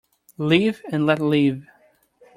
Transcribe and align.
Live 0.39 0.81
and 0.91 1.05
let 1.05 1.19
live. 1.19 1.67